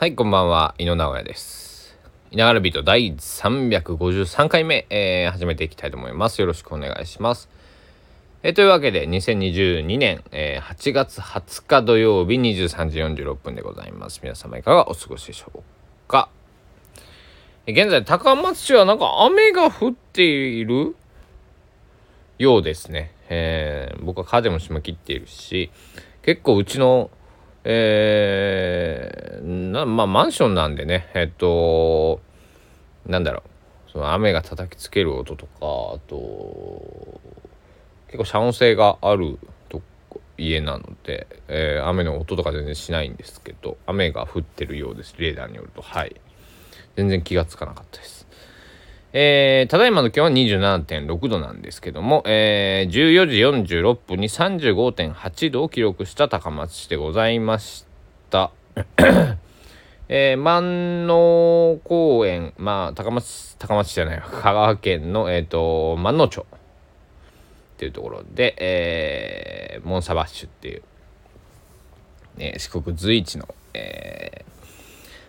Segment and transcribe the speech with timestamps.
[0.00, 0.74] はい、こんばんは。
[0.78, 1.94] 井野直哉です。
[2.30, 6.40] いながらビート第353回目、えー始めていきたいと思います。
[6.40, 7.50] よろしくお願いします。
[8.42, 14.20] えーというわけで、2022年、えー8月20日土曜日23時46分でございます。
[14.22, 15.60] 皆様いかがお過ごしでしょう
[16.08, 16.30] か？
[17.66, 20.96] え現在、高松市はなんか雨が降っている？
[22.38, 23.12] ようですね。
[23.28, 25.70] えー僕は風もしま切っているし、
[26.22, 27.10] 結構うちの、
[27.64, 32.20] えーなまあマンションなんでね、えっと、
[33.06, 33.42] なんだろ
[33.88, 37.20] う、その雨が叩きつける音とか、あと、
[38.08, 39.82] 結構遮音性があると
[40.36, 45.82] 家なので、えー雨の音とか全然しないんですけど、雨が降ってるようです、レーダーによると。
[45.82, 46.16] はい。
[46.96, 48.26] 全然気がつかなかったです。
[49.12, 57.86] えーただいまの気温は27.6度なんですけども、えー14時46分に35.8度を記録した高松市でございまし
[58.30, 58.52] た。
[60.08, 66.58] えー万能公園、まあ、高松、高松市じゃない、香川県の、えっ、と、万能町っ
[67.78, 70.82] ていうところで、えーモンサバッシュっていう、
[72.38, 74.50] えー四国随一の、えー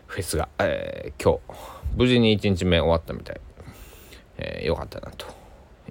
[0.05, 1.59] フェスが、えー今日、
[1.95, 3.41] 無事に1日目終わったみたい。
[4.42, 5.25] えーかったなと。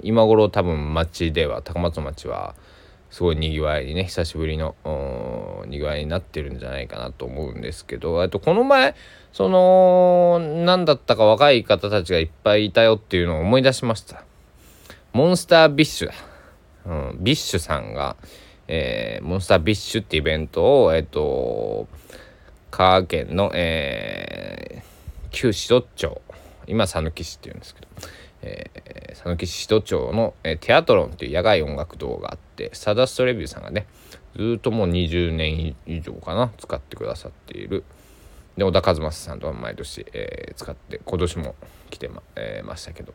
[0.03, 2.55] 今頃多分町では高松町は
[3.11, 4.75] すごいにぎわいにね久しぶりの
[5.67, 8.95] にぎわいになってるんじゃないかなと思うんですけどとこの前
[9.33, 14.25] その何だったか若い方たちがいっぱいいたよっていうのを思い出しました。
[15.12, 16.15] モンスタービッシュだ、
[16.87, 18.17] うん、ビッシュさんが、
[18.69, 21.89] えーモンスタービッシュってイベントをえっ、と
[22.71, 24.91] 香川県の、えー
[25.33, 26.21] 旧志度町
[26.67, 27.87] 今さぬき市っていうんですけど
[28.42, 33.86] えー讃岐市戸町の、えーテアトロンっていう野外音楽堂があってサダストレビューさんがね
[34.36, 37.84] ずっともう20年以上かな使ってくださっている。
[38.56, 41.55] で小田和正さんとは毎年、えー使って今年も
[41.91, 43.14] 来てま,、えーましたけど、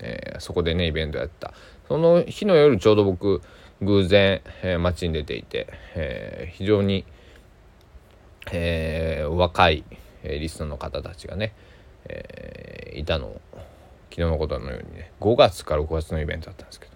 [0.00, 1.54] えーそこでねイベントやった。
[1.88, 3.42] その日の夜ちょうど僕
[3.82, 7.04] 偶然、えー街に出ていて、えー非常に、
[8.52, 9.84] えー若い、
[10.22, 11.52] えーリスナーの方たちがね、
[12.06, 13.40] えーいたのを
[14.10, 16.92] 昨日のことのようにね5月から6月のイベントだったんですけど、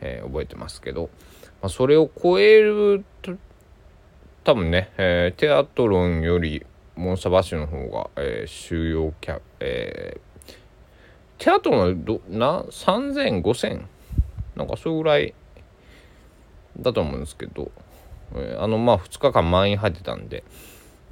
[0.00, 1.10] えー覚えてますけど、
[1.62, 3.32] まあ、それを超えると
[4.44, 6.64] 多分ね、えーテアトロンより
[6.96, 10.20] モンスターバッシュの方が、えー収容キャ、えー
[11.38, 13.82] テアトロンはな30005000
[14.56, 15.34] なんかそれぐらい
[16.78, 17.70] だと思うんですけど、
[18.34, 20.42] えーあのまあ2日間満員入ってたんで、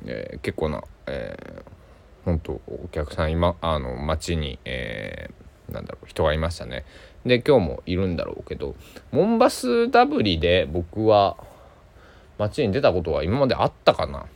[0.07, 1.75] えー結構な、えー
[2.25, 6.85] 本当お客さん今あの街に、えーなんだろう人がいましたね。
[7.25, 8.75] で今日もいるんだろうけど
[9.13, 11.39] モンバスダブリで僕は
[12.37, 14.27] 街に出たことは今まであったかな。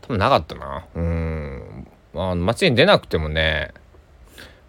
[0.00, 0.86] 多分なかったな。
[0.94, 1.86] うん。
[2.14, 3.74] あ街に出なくてもね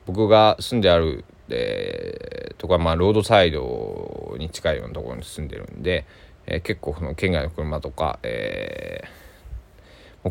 [0.06, 6.06] 僕が住んである、えーとかまあロードサイドに近いようなところに住んでるんで、
[6.48, 9.27] えー結構その県外の車とか、えー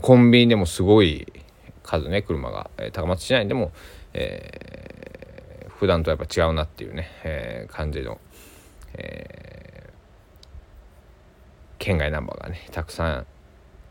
[0.01, 1.33] コンビニでもすごい
[1.83, 3.73] 数ね車が、えー高松市内でも、
[4.13, 4.77] えー
[5.77, 8.19] 普段とやっぱ違うなっていうね、えー感じの、
[8.95, 9.97] えー
[11.79, 13.27] 県外ナンバーがねたくさん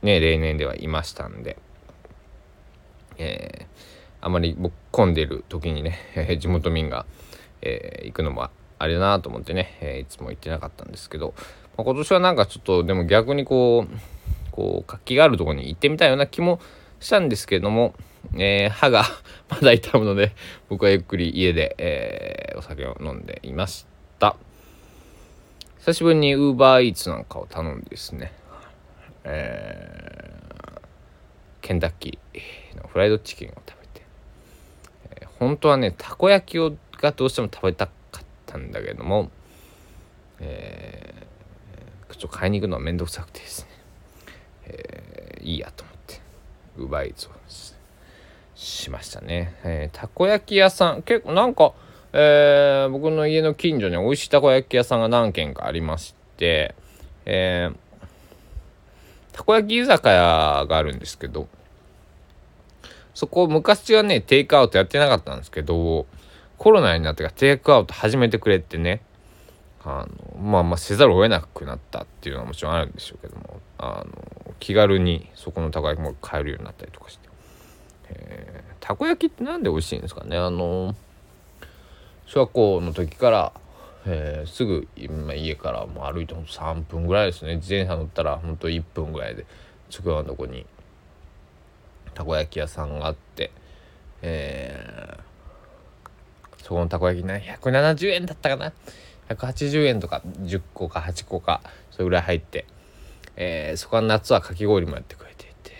[0.01, 1.57] ね例年ではいましたんで、
[3.17, 3.65] えー
[4.21, 7.05] あまり僕混んでる時にね、え地元民が、
[7.61, 8.49] えー行くのも
[8.79, 11.35] あれだなと思ってね、えーいつも行ってなかったんですけど、
[11.77, 14.14] まあ今年はなんかちょっとでも逆にこう
[14.55, 16.61] こう活気があるとこに行ってみたいような気も
[17.01, 17.93] したんですけれども、
[18.35, 19.03] えー歯が
[19.51, 20.31] まだ痛むので
[20.69, 23.85] 僕はゆっくり家で、えーお酒を飲んでいまし
[24.17, 24.37] た。
[25.79, 28.31] 久しぶりにウーバーイーツなんかを頼んでですね、
[29.25, 30.81] えー
[31.61, 34.05] ケンタッキーのフライドチキンを食べて、
[35.21, 39.29] えー本当はねたこ焼きをがどうしても食べたかったんだけども、
[40.39, 41.25] えー
[42.13, 43.74] ちょっと買いに行くのはめんどくさくてですね。
[44.67, 46.21] えーいいやと思って
[46.77, 47.73] ウーバイーツをし
[48.55, 51.01] しましたね、えーたこ焼き屋さん。
[51.03, 51.73] 結構なんか、
[52.13, 56.73] えー僕の家の近所に美味しいたこ焼き屋さんが何軒かありまして、
[57.25, 57.75] えー
[59.33, 61.49] たこ焼き居酒屋があるんですけど
[63.13, 66.05] そこ昔はねテイクアウトやってなかったんですけど
[66.57, 69.01] コロナになってからテイクアウト始めてくれってね
[69.85, 77.29] あのまあまあせざるを得なくなったっていうのはもちろんあるんでしょうけどもあの気軽にそこのたこ焼きも買えるようになったりとかして、
[78.09, 80.37] えーたこ焼きってなんで美味しいんですかね？
[80.37, 80.95] あの
[82.27, 83.53] 小学校の時から、
[84.05, 87.55] えーすぐ今家からもう歩いてほんと3分ぐらいですね。
[87.55, 89.45] 自転車乗ったらほんと1分ぐらいで
[89.89, 90.65] 宿場のとこに
[92.13, 93.51] たこ焼き屋さんがあって
[94.21, 98.71] えー、そこのたこ焼きね170円だったかな。
[99.29, 101.61] 180円とか10個か8個か
[101.91, 102.65] それぐらい入って、
[103.35, 105.71] えー、そこは夏はかき氷もやってくれていて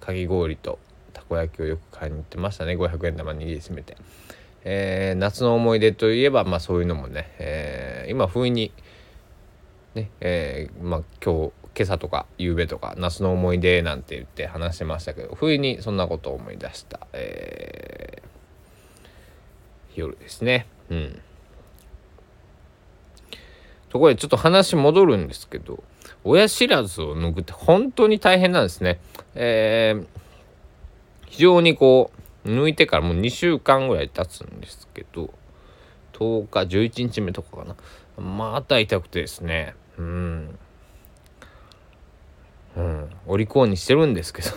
[0.00, 0.78] かき氷と
[1.12, 2.76] たこ焼きをよく買いに行ってましたね。
[2.76, 3.96] 500円玉握りしめて、
[4.64, 8.72] えー、夏の思い出といえばまあそういうのもね、えー、今不意に
[9.94, 20.66] ねえー、まあ今日今朝とか夕べとか夏の思い出なんて言って話してましたけど不意にそんなことを思い出した、えー、夜ですね。
[20.90, 21.20] うん。
[23.94, 25.84] とこでちょっと話戻るんですけど
[26.24, 28.98] 親知らずを抜くって本当に大変なんですね。
[29.36, 30.06] えー、
[31.26, 32.10] 非常にこ
[32.44, 35.32] う抜いてからもう2週間ぐらい経つんですけど
[36.14, 37.76] 10日11日目とかかな。
[38.20, 39.76] また痛くてですね。
[39.96, 40.58] うん。
[42.76, 44.56] うん、お利口にしてるんですけどね。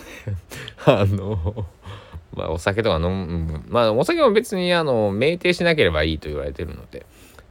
[0.84, 1.64] あの
[2.34, 7.06] まあお酒とか飲むまあお酒も別にあの酩酊しなければいいと言われてるので、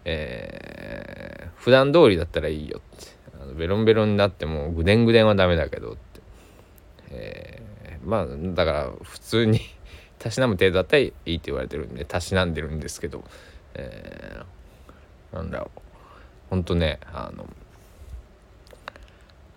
[0.10, 3.18] えー、普段通りだったらいいよって。
[3.40, 6.22] あのベロンベロンになってもぐでんぐでんはダメだけどって、
[7.12, 9.60] えー、まあだから普通に
[10.18, 13.24] たしなむ程度だったらいいって言われてるんでたしなんでるんですけど、
[13.76, 15.82] えー、なんだろう。
[16.50, 17.46] ほんとねあの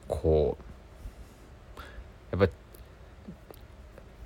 [0.09, 0.59] こ
[2.33, 2.53] うやっぱ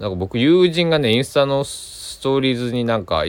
[0.00, 3.24] なんか僕友人がねインスタのストーリーズになんか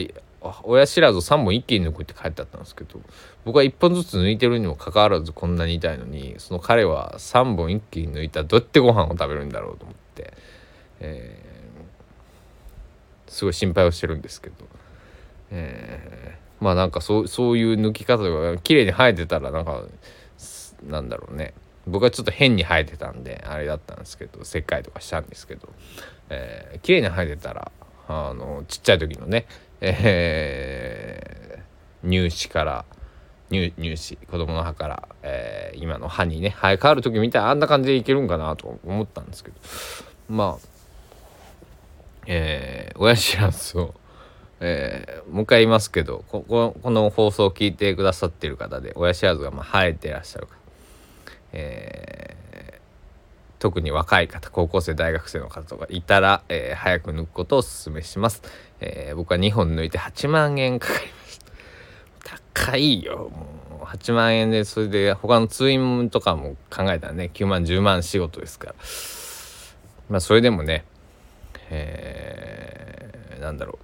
[0.64, 3.00] 親知らず3本一気に抜くって書いてあったんですけど
[3.44, 10.34] 僕は1本ずつ抜いてるにもかかわらずこんなに痛いのにその彼は3本一気に抜いたらどうやってご飯を食べるんだろうと思って、
[11.00, 14.56] えー、すごい心配をしてるんですけど、
[15.50, 19.82] えー、まあなんかそうそういう抜き方が綺麗に生えてたらなんか
[20.86, 21.54] なんだろうね。
[21.86, 25.68] 僕はちょっと変に生えてたんであれだったんですけど切開とかしたんですけど、
[26.30, 27.70] えー、綺麗に生えてたら
[28.08, 29.46] あのちっちゃい時のね、
[30.00, 32.84] えー、乳歯から
[33.50, 39.56] 乳乳歯子供の歯から、えー、今の歯にね生え変わる時みたいあんな感じでいけるんかなと思ったんですけど。
[40.28, 40.68] まあ
[42.26, 43.94] えー、親知らずを、
[44.60, 50.54] えー、もう一回言いますけどこここの放送を聞いてくださってる方で親知らずがまあ生えてらっしゃる方。
[51.52, 52.45] えー、
[53.66, 58.40] 特に若い方高校生大学生の方とかいたら、えー、早く抜くことをお勧めします、
[58.78, 61.40] えー、僕は2本抜いて8万円かかりまし
[62.22, 62.38] た。
[62.54, 63.32] 高いよ。
[63.68, 68.74] もう8万円でそれで他の通院とかも考えたらね9万10万仕事ですから。
[70.10, 70.84] まあそれでもね
[71.68, 73.80] えー、なんだろ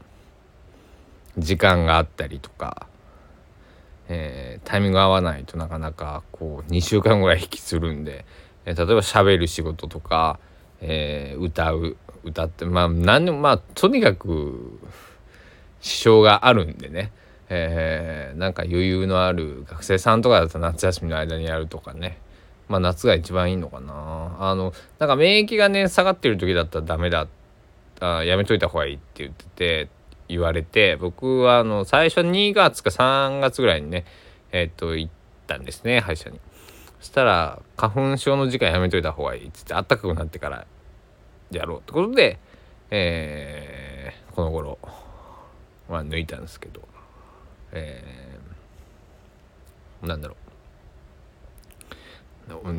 [1.36, 1.40] う。
[1.40, 2.86] 時間があったりとか
[4.08, 8.24] えー、タイミング合わないとなかなかこう2週間ぐらい引きするんで、
[8.64, 10.38] え、例えば喋る仕事とか、
[10.80, 14.78] えー、歌う歌ってまあ何でもまあとにかく
[15.80, 17.10] 支障があるんでね、
[17.48, 22.18] えー、なんか余裕のある学生さんとかだと夏休みの間にやるとかね。
[22.68, 24.36] まあ夏が一番いいのかな。
[24.38, 27.26] あのなんか免疫がね下がってる時だったらダメだ
[28.00, 29.88] あやめといた方がいいって言ってて
[30.28, 34.04] 言われて僕はあの最初2月か3月ぐらいにね
[34.52, 35.12] えっ、と行っ
[35.46, 36.40] たんですね歯医者に。
[37.02, 40.66] したら花粉症の時間やめといた方がいいっつって暖かくなってから
[41.50, 42.38] やろうってことで
[42.94, 44.78] えー、この頃
[45.88, 46.82] まあ抜いたんですけど
[47.72, 50.42] えー、なんだろう。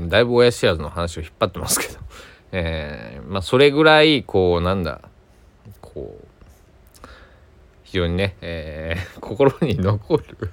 [0.08, 2.00] だいぶ親知らずの話を引っ張ってますけど
[2.52, 5.02] えー、まあそれぐらいこうなんだ
[5.82, 6.28] こう
[7.84, 10.52] 非常にね、えー、心に残る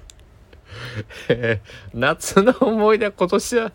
[1.29, 1.61] え
[1.93, 3.71] 夏の思い出今年は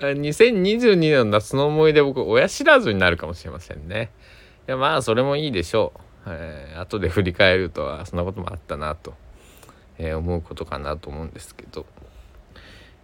[0.00, 4.10] 2022年の夏の思い出僕親知らずになるかもしれませんね。
[4.66, 5.92] いやまあそれもいいでしょ
[6.26, 9.14] う、えー、後で振り返るとはそんなこともあったなと、
[9.98, 11.86] えー、思うことかなと思うんですけど。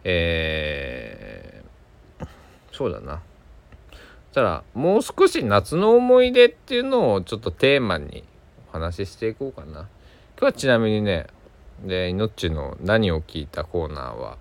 [0.07, 2.27] えー、
[2.71, 3.23] そうだな。
[4.35, 8.25] たらもう少し夏の思い出っていうのをちょっとテーマに
[8.69, 9.89] お話ししていこうかな。
[10.37, 11.29] 今日はちなみにね
[11.83, 14.39] でいのっちの何を聞いたコーナーは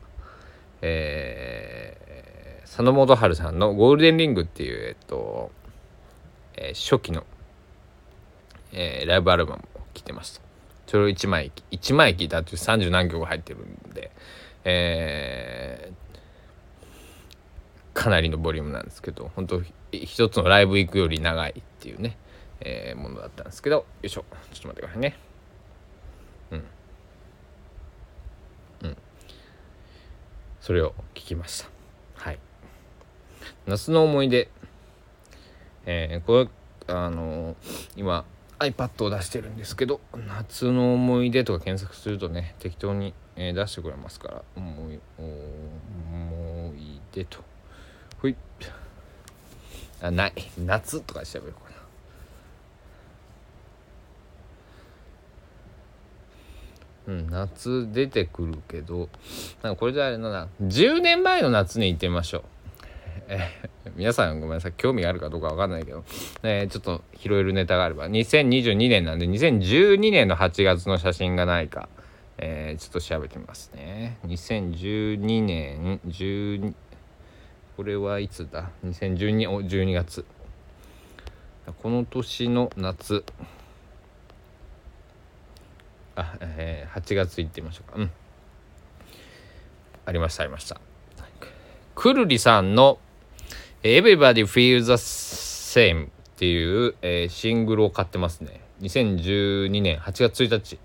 [0.82, 5.52] えー、佐野元春さんの「ゴールデンリング」っていうえっと、
[6.56, 7.24] えー、初期の、
[8.74, 10.42] えー、ライブアルバムを聴いてました
[10.88, 14.12] それを1枚1枚聴いたって30何曲入ってるんで
[14.66, 19.62] えー、かなりのボリュームなんですけど本当
[19.92, 22.18] 一つのライブ行くより長いっていうね、
[22.62, 24.26] えー、ものだったんですけどよいしょ。
[24.54, 25.18] ちょっと待ってくださいね
[26.52, 26.64] うん
[28.84, 28.98] うん
[30.64, 31.68] それを聞きました。
[32.16, 32.40] はい。
[33.68, 34.48] 夏の思い出。
[35.86, 36.50] えー、こ
[36.88, 37.58] れあの
[37.98, 38.24] 今
[38.60, 47.40] iPad を出してるんですけど夏の思い出とか検索するとね適当に、えー、出してくれますから思い思い出と。
[48.22, 48.36] ほい。
[50.02, 50.34] あない。
[50.58, 51.74] 夏とか調べるかな
[57.08, 59.10] うん夏出てくるけど
[59.62, 62.44] なんかこれじゃあれだな10年前の夏に行ってみましょう。
[63.28, 66.04] え皆さんごめんなさい興味があるかどうかわかんないけど、
[66.44, 71.90] えー、ちょっと拾えるネタがあれば2022年なんで2012年の8月の写真がないか、
[72.38, 74.18] えー、ちょっと調べてみますね。
[74.26, 76.74] 2012年12
[77.76, 80.26] これはいつだ？2012お12月。
[81.82, 83.24] この年の夏。
[86.16, 87.98] あ、えー、8月行ってみましょうか。
[87.98, 88.12] うん。
[90.06, 90.80] ありましたありました。
[91.96, 92.98] くるりさんの
[93.84, 98.62] Everybody Feel the Same っていう、えー、シングルを買ってますね。
[98.82, 100.80] 2012年8月1日。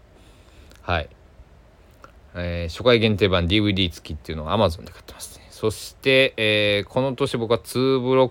[0.82, 1.08] はい、
[2.34, 5.46] えー、初回限定版 DVD 付きっていうのを Amazon で買ってますね。
[5.50, 8.30] そして、えー、この年僕は2ブロッ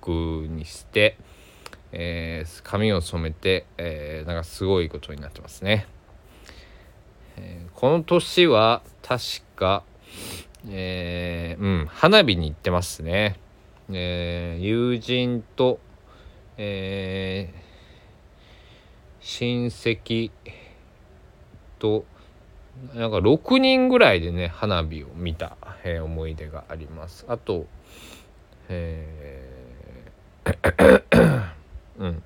[0.00, 1.16] クにして、
[1.92, 5.86] えー、髪を染めて、え、なんかすごいことになってますね、
[7.36, 9.22] え、この年は確
[9.56, 9.82] か
[10.68, 13.36] えー、うん花火に行ってますね。
[13.90, 15.80] えー、友人と、
[16.58, 17.52] え、
[19.20, 20.30] 親戚
[21.78, 22.04] と
[22.94, 27.24] なんか6人ぐらいでね花火を見た、え、思い出があります。
[27.28, 27.66] あと
[28.68, 29.06] え、
[31.98, 32.22] うん。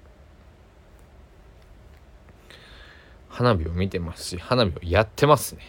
[3.34, 5.62] 花火を見てますし花火をやってますね。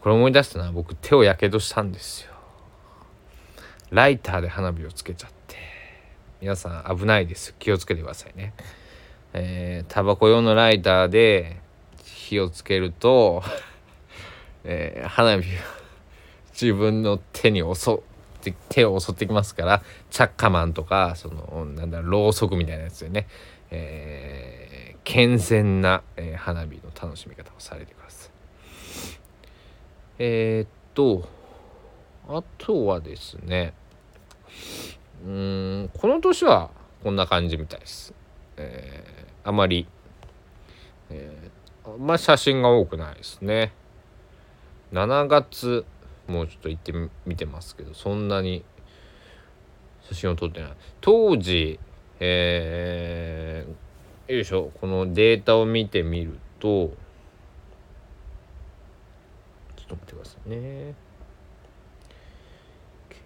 [0.00, 2.32] これ思い出したのは僕手をやけどしたんですよ。
[3.90, 5.56] ライターで花火をつけちゃって。
[6.40, 7.54] 皆さん危ないです。
[7.60, 8.54] 気をつけてくださいね。
[9.34, 11.60] えー、タバコ用のライターで
[12.02, 13.44] 火をつけると、
[14.64, 15.58] えー、花火を
[16.60, 17.96] 自分の手に襲っ
[18.40, 23.28] て手を襲ってきますからチャッカマンとかそのなんだろうろうそくみたいなやつでね、
[23.70, 24.65] えー、
[25.06, 28.30] 健全な、えー、花火の楽しみ方をされてください
[30.18, 31.28] えー、っと
[32.28, 33.72] あとはですね
[35.24, 36.70] うんこの年は
[37.04, 38.14] こんな感じみたいです。
[38.56, 39.86] えー、あまり、
[41.10, 43.72] えー、あんま写真が多くないですね。
[44.92, 45.84] 7月
[46.26, 46.92] もうちょっと行って
[47.26, 48.64] みてますけどそんなに
[50.08, 50.72] 写真を撮ってない。
[51.00, 51.78] 当時
[52.18, 53.85] えー、
[54.28, 54.72] よいしょ？
[54.80, 56.88] このデータを見てみると
[59.76, 60.94] ちょっと待ってくださいね。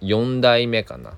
[0.01, 1.17] 4代目かな。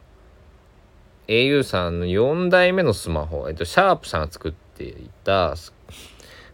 [1.28, 5.56] Au さんの4代目のスマホ、えっと、シャープさんが作っていた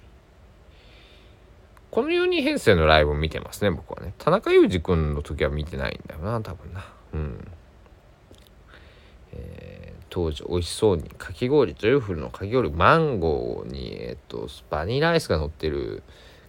[1.90, 4.12] この4人編成のライブを見てますね僕はね。
[4.18, 6.84] 田中裕二君の時は見てないんだよな多分な。
[7.14, 7.48] うん。
[9.32, 9.67] えー、
[10.10, 16.02] 当時美味しそうにかき氷トリュフルのかき氷マンゴーに、えーと、バニラアイスが乗ってる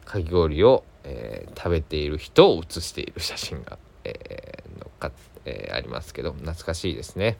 [0.05, 5.11] かき氷を、えー、食べている人を写している写真が、えー、のか、
[5.45, 7.37] えー、ありますけど懐かしいですね。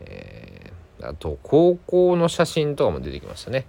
[0.00, 0.72] え、
[1.02, 3.66] あと高校の写真とかも出てきましたね。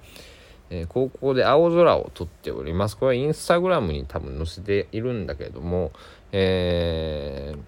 [0.69, 5.91] え、高校で青空を撮っておりますこれはインスタグラムに多分載せているんだけれども、
[6.31, 7.59] えー、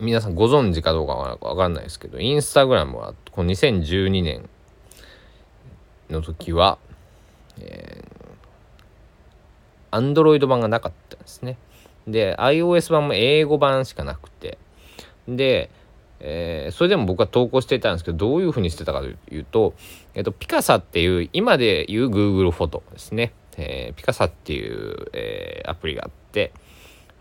[0.00, 4.48] 皆さんご存知かどうかは分かんないですけどインスタグラムはこの2012年
[6.08, 6.78] の時は、
[7.60, 11.58] えー、Android 版がなかったんですね。
[12.06, 14.56] で iOS 版も英語版しかなくて
[15.28, 15.70] で、
[16.18, 19.74] えー、それでも僕は投稿してたんですけどどういうふうにしてたかというと、
[20.14, 26.52] えっ、と、ピカサっていう今で言う Google フォトですね、えー、ピカサっていう、えーアプリがあって、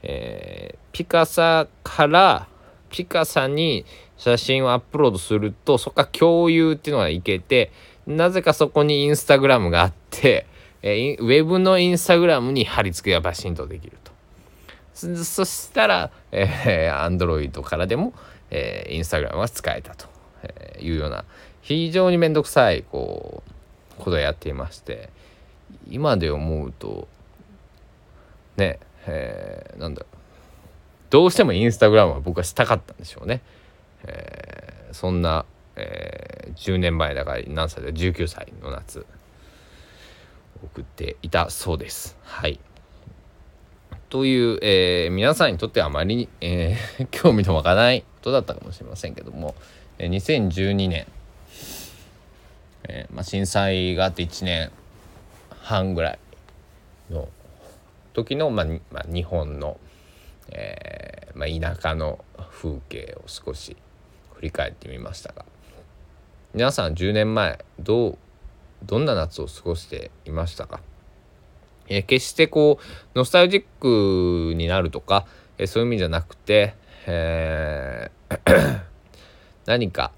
[0.01, 2.47] えーピカサから
[2.89, 3.85] ピカサに
[4.17, 7.71] 写真をアップロードするとそこか共有っていうのがいけて
[8.07, 10.47] なぜかそこにインスタグラムがあって、
[10.81, 14.11] えウェブのインスタグラムに貼り付けがバシンとできると。
[15.23, 18.13] そしたら、えー、 Android からでも、
[18.49, 20.07] えー、インスタグラムは使えたと
[20.79, 21.23] いうような
[21.61, 23.43] 非常に面倒くさいこ
[23.97, 25.09] うことをやっていまして
[25.89, 27.07] 今で思うと
[28.57, 30.08] ねえー、なんだろう
[31.09, 33.41] どうしてもインスタグラムは僕はしたかったんでしょうね。
[34.03, 39.05] えー、そんな、えー、10年前だから何歳だ19歳の夏
[40.63, 42.17] 送っていたそうです。
[42.23, 42.59] はい。
[44.09, 49.55] という、えー、皆さんにとってはあまりに、えー、 興味の湧かないことだったかもしれませんけども、
[49.99, 51.07] えー、2012年、
[52.85, 54.71] えーまあ、震災があって1年
[55.61, 56.19] 半ぐらい
[57.11, 57.29] の
[58.13, 59.79] 時の、まあまあ、日本の、
[60.51, 63.77] えーまあ、田舎の風景を少し
[64.33, 65.45] 振り返ってみましたが
[66.53, 68.17] 皆さん10年前どう
[68.83, 70.79] どんな夏を過ごしていましたか？
[71.87, 75.25] えー、決してこうノスタルジックになるとか、
[75.57, 76.75] えー、そういう意味じゃなくて、
[77.07, 78.09] え
[79.65, 80.11] 何か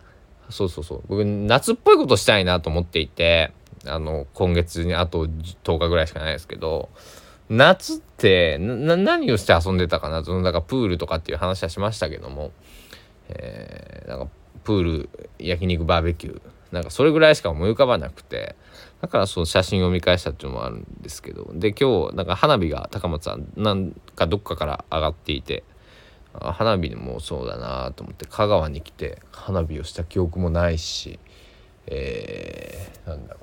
[0.50, 3.52] そうそうそう僕夏っぽいことしたいなと思っていて
[3.86, 6.90] あの今月にあと10日ぐらいしかないですけど
[7.50, 10.24] 夏って何をして遊んでたかな？
[10.24, 12.52] そのだかプールとかっていう話はしましたけども、
[13.30, 14.28] えー、なんか
[14.64, 16.42] プール焼肉バーベキュー。
[16.72, 18.56] なんかそれぐらいしか思い浮かばなくて。
[19.02, 21.50] だからその写真を見返したっていうのもあるんですけど。
[21.54, 25.64] で今日なんか花火が高松さんなんかどっかから上がっていて。
[26.34, 31.20] 花火もそうだなと思って香川に来て花火をした記憶もないし。
[31.88, 33.40] えー、なんだろ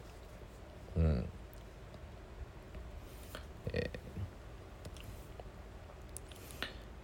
[0.97, 1.01] う。
[1.01, 1.29] うん。
[3.73, 3.91] え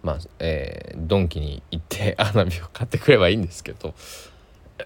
[0.03, 3.93] まあ、えー、ドンキに行って 花火を買ってくればいいんですけど。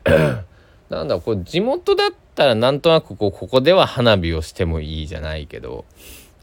[0.89, 5.85] なんだこう地元だったらなんとなくこうここでは花火をしてもいいじゃないけど、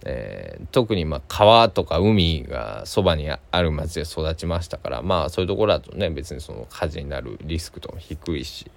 [0.05, 8.71] えー、特にまあ川とか海がそばにある町で育ちましたからまあそういうところだとね別にその火事になるリスクとも低いし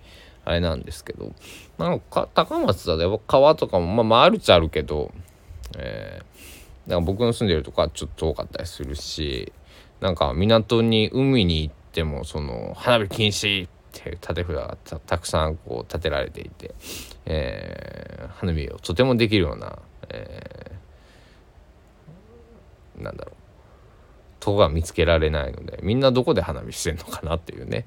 [0.45, 1.31] あれなんですけど。
[1.77, 5.11] なんか高松だとやっぱ川とかもまあまああるっちゃあるけど、
[5.77, 9.51] えー、なんか僕の住んでるとこはちょっと遠かったりするし
[9.99, 16.73] なんか港に海に行ってもその花火禁止って立て札がたくさんこう立てられていて、
[17.25, 19.79] えー、花火をとてもできるような、
[20.09, 23.35] えー、なんだろう
[24.39, 27.85] とこが見つけられないのでみんなどこで花火してんのかなっていうね、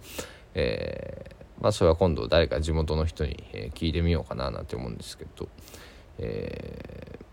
[0.55, 3.37] えー、まあそれは今度誰か地元の人に、
[3.75, 5.49] 聞いてみようかななんて思うんですけど、
[6.19, 7.25] えー、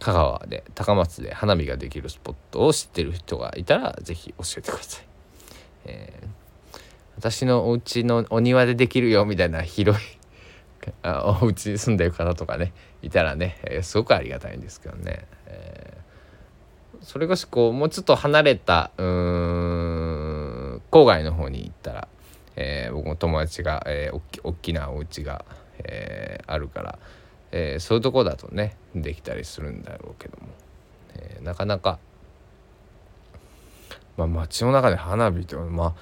[0.00, 5.04] 香川で高松で花火ができるスポットを知ってる人がいたら是非教えてください。
[5.86, 6.46] えー
[7.16, 10.18] 私のお家のお庭でできるよみたいな広い
[11.02, 22.08] あお家に住んでる方とかねいたらね、えー、すごくありがたいんですけどね、えー、それこそこうもうちょっと離れたうん郊外の方に行ったら、
[22.54, 25.44] えー、僕も友達が、えー、大きなお家が、
[25.78, 26.98] えー、あるから、
[27.52, 30.48] えー、そういうとこだとねできたりするんだろうけども、
[31.14, 31.98] えー、なかなか
[34.16, 35.94] まあ街の中で花火ってまあ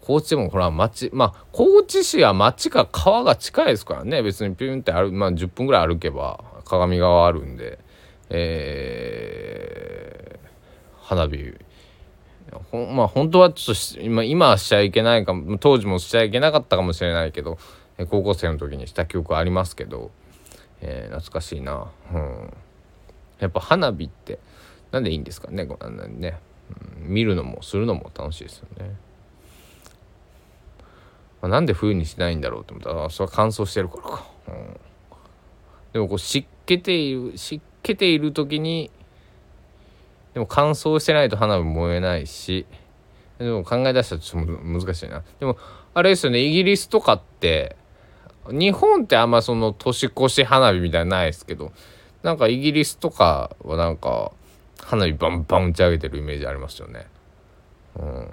[0.00, 4.22] 高知もほら町まあ高知市は町か川が近いですからね。
[4.22, 7.78] 別にピュンって歩まあ10分ぐらい歩けば鏡川あるんで
[8.30, 10.48] えー、
[11.02, 11.54] 花火。
[12.70, 17.58] ほまあ本当はちょっと今今はしちゃいけないかも当時もしちゃいけなかったかもしれないけど
[18.10, 20.10] 高校生の時にした記憶ありますけど、
[20.86, 22.52] えー、懐かしいな、うん、
[23.38, 24.38] やっぱ花火って
[24.92, 26.38] なんでいいんですかねあんなにね、
[27.00, 28.94] うん、見るのもするのも楽しいですよね。
[31.40, 32.92] まあ、なんで冬にしないんだろうと思った。
[32.92, 34.80] らあそれは乾燥してるからか、うん、
[35.94, 38.90] でもこう湿気ている湿気ている時に
[40.34, 42.66] でも乾燥してないと花火燃えないし
[43.38, 45.22] でも考え出したらちょっと難しいな。
[45.40, 45.56] でも
[45.94, 47.76] あれですよねイギリスとかって
[48.50, 51.72] 日本ってあんまその年越し花火みたいなないですけど
[52.22, 54.32] なんかイギリスとかはなんか
[54.80, 57.06] 花火バンバン打ち上げてるイメージありますよね。
[57.96, 58.28] うん。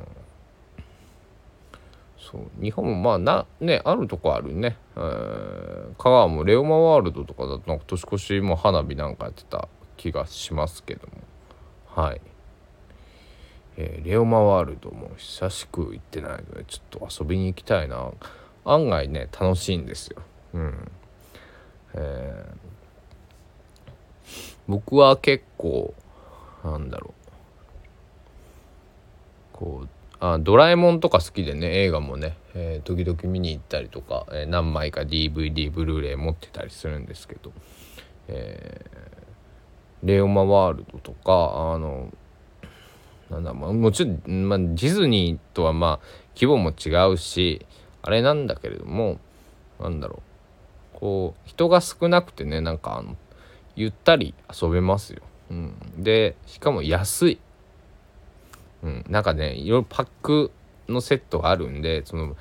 [2.20, 11.14] そう日本もまあなねあるとこあるね、えー、香川もレオマワールドとかだとなんか年越しも花火なんかやってた気がしますけども。
[11.94, 12.22] はい、
[13.76, 18.12] えー、レオマワールドも久しく行ってないのでちょっと遊びに行きたいな。
[18.66, 20.22] 案外ね楽しいんですよ。
[20.54, 20.92] うん。
[21.94, 22.58] えー、
[24.68, 25.94] 僕は結構
[26.64, 27.22] なんだろう。
[29.54, 37.52] こうあドラえもんとか好きでね映画もね、えー、時々見に行ったりとか、えー、何枚か DVD ブルーレイ持ってたりするんですけど、
[38.28, 42.12] えー、レオマワールドとかあの
[43.32, 47.66] なんだ、まあ、もちろん、まあ、ディズニーとはまあ規模も違うし
[48.04, 49.20] あれなんだけれども
[49.80, 50.22] なんだろ
[50.96, 53.16] うこう人が少なくてねなんかあの
[53.76, 55.22] ゆったり遊べますよ。
[55.50, 57.40] うん、でしかも安い。
[58.84, 60.52] うん、なんかねいろいろパック
[60.88, 62.36] のセットがあるんでその、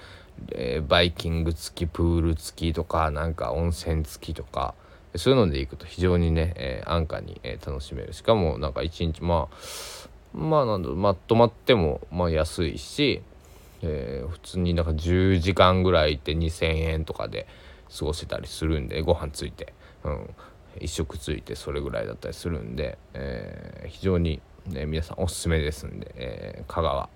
[0.52, 4.74] えー、バイキング付きプール付きとかなんか温泉付きとか
[5.16, 13.22] そういうので行くと非常にね、えー、安価に、えー、楽しめるしかもなんか一日まあまあなんだろうまあ泊まってもまあ安いし、
[13.82, 17.46] えー、普通になんか10時間ぐらいいて2,000円とかで
[17.96, 19.72] 過ごせたりするんでご飯ついて、
[20.04, 20.34] うん、
[20.78, 27.08] 1食ついてそれぐらいだったりするんで、えー、非常にね、皆さんおすすめですんで、えー、香川、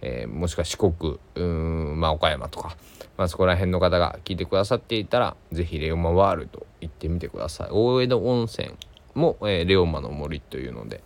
[0.00, 2.76] えー、もしくは四国うんまあ岡山とか、
[3.16, 7.68] まあ、そこら辺の方が聞いてくださっていたら是非レオマワールド行ってみてください。
[7.70, 8.70] 大江戸温泉
[9.14, 11.02] も、え、レオマの森というので、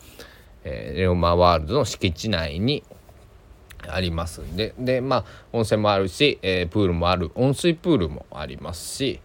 [0.62, 2.84] え、レオマワールドの敷地内に
[3.88, 4.74] ありますんで。
[4.78, 7.30] でまあ温泉もあるし、えー、プールもある。
[7.34, 9.20] 温水プールもありますし、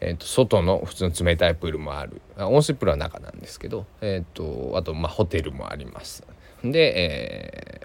[0.00, 2.20] えーと、外の普通の冷たいプールもある。
[2.36, 6.24] 温水プールは中なんですけど、えーと、あと、まあ、ホテルもあります。
[6.64, 7.80] で、え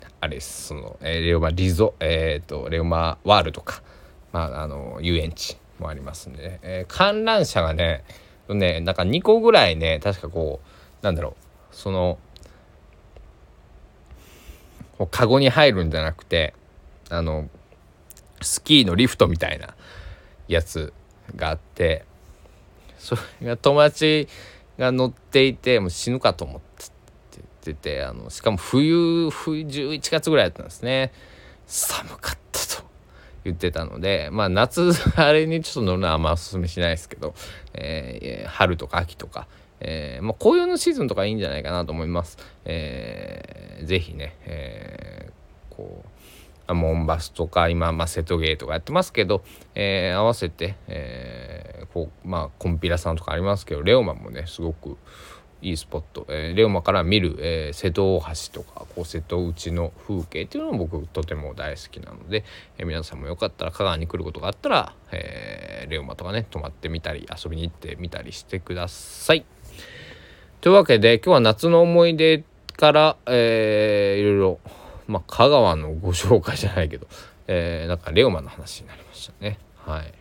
[0.00, 3.82] ー、あれその、えー、レオマリゾ、えーと、レオマワールとか、
[4.32, 8.04] まあ、あの遊園地もありますんで、えー、観覧車がね
[8.48, 10.60] ねなんか2個ぐらいね確かこ
[11.02, 12.18] うなんだろうその
[15.10, 16.54] カゴに入るんじゃなくて
[17.10, 17.48] あの
[18.40, 19.74] スキーのリフトみたいな
[20.48, 20.92] やつ
[21.36, 22.04] があって
[22.98, 24.28] それが友達
[24.78, 31.12] が乗っていてもう死ぬかと思ってって言っててあのしかも冬冬11月ぐらいだったんですね。
[31.66, 32.84] 寒かったと
[33.44, 37.34] 言ってたのでまあ夏あれにちょっと乗るのはあんまおすすめしないですけど、
[37.74, 39.46] えー、春とか秋とか、
[39.84, 42.38] えーまあ、紅葉のシーズンとかいいんじゃないかなと思います。
[42.64, 46.04] えー、ぜひね、えー、こ
[46.68, 49.42] うモンバスとか今、まあ、瀬戸芸とかやってますけど、
[49.74, 54.96] えー、合わせて、えー、こうまあコンピラさんとかありますけどレオマもねすごく
[55.60, 58.20] いいスポット、えー、レオマから見る、えー、瀬戸大
[58.52, 62.44] 橋とかこう瀬戸内の風景っていうのも僕とても大好きなので、
[62.78, 69.44] えー、皆さんもよかったら香川に来ることがあったら、えー、レオマとかね泊まってみたり遊びに行ってみたりしてください。
[70.62, 72.44] というわけで今日は夏の思い出
[72.76, 74.60] から、えー、いろいろ
[75.08, 77.08] まあ、香川のご紹介じゃないけど、
[77.48, 79.58] えー、なんかレオマの話になりましたね。
[79.84, 80.14] はい。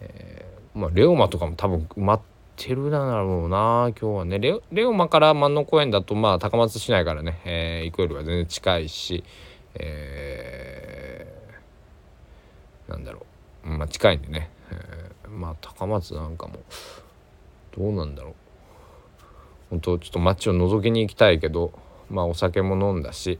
[0.00, 2.20] えー、まあ、レオマとかも多分埋まっ
[2.56, 4.40] てるだろうな、今日はね。
[4.40, 9.22] レレオマから万能公園だと、まあ、高松市内からね、えー、行くよりは全然近いし、
[9.74, 13.24] えー、なんだろ
[13.64, 16.58] う、まあ、近いんでね、えー、まあ、高松なんかも、
[17.78, 18.34] どうなんだろう。
[19.70, 21.72] 本当ちょっと街を覗きに行きたいけど、
[22.10, 23.38] まあ、お酒も飲んだし、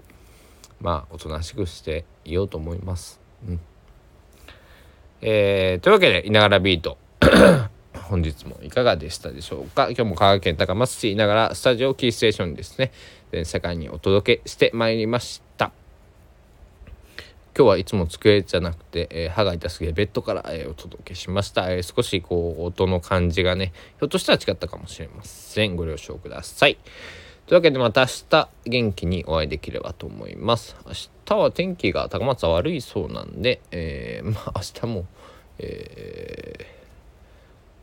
[0.80, 3.20] まあおとなしくしていようと思います。
[3.46, 3.60] うん、
[5.20, 6.96] えー、というわけで「いながらビート」
[8.08, 9.86] 本日もいかがでしたでしょうか？
[9.90, 12.92] 今日も香川県高松市いながらスタジオキーステーションにですね。
[13.32, 15.79] 全世界にお届けしてまいりました。
[17.56, 26.78] 今日はいつも机じゃなくて、えー、歯が痛すぎてベッドから、えー、お届けしました、えー、少しこう音の感じがねひょっとしたら違ったかもしれませんご了承ください
[27.50, 30.76] というわけでまた明日元気にお会いできればと思います。
[30.86, 30.92] 明
[31.24, 35.06] 日は天気が高松は悪いそうなんで、えー、 まあ明日も、
[35.58, 36.66] え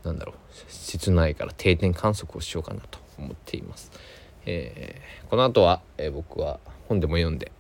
[0.06, 0.36] ー、なんだろう、
[0.70, 3.92] 室内から定点観測をしようかなと思っています。
[4.46, 7.52] えー、この後は、えー、僕は本でも読んで、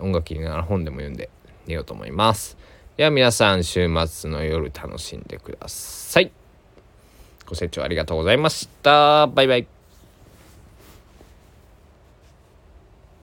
[0.00, 1.30] 音楽聴きながら本でも読んで
[1.66, 2.56] 寝ようと思います。
[2.96, 6.30] では皆さん週末の夜楽しんでください。
[7.46, 9.26] ご清聴ありがとうございました。
[9.26, 9.75] バイバイ。